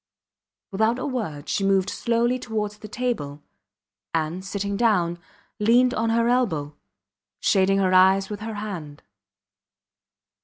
Without 0.71 0.97
a 0.97 1.05
word 1.05 1.47
she 1.47 1.63
moved 1.63 1.91
slowly 1.91 2.39
towards 2.39 2.79
the 2.79 2.87
table, 2.87 3.43
and, 4.15 4.43
sitting 4.43 4.75
down, 4.75 5.19
leaned 5.59 5.93
on 5.93 6.09
her 6.09 6.27
elbow, 6.27 6.75
shading 7.39 7.77
her 7.77 7.93
eyes 7.93 8.27
with 8.27 8.39
her 8.39 8.55
hand. 8.55 9.03